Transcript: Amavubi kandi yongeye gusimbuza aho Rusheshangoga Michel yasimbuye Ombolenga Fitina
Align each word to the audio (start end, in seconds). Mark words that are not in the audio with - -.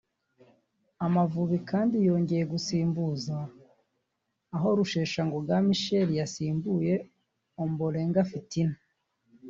Amavubi 1.05 1.57
kandi 1.69 1.95
yongeye 2.07 2.43
gusimbuza 2.53 3.37
aho 4.55 4.67
Rusheshangoga 4.77 5.55
Michel 5.67 6.07
yasimbuye 6.19 6.93
Ombolenga 7.63 8.21
Fitina 8.29 8.77